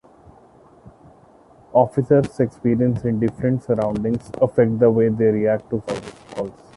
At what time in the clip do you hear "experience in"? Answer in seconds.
2.39-3.19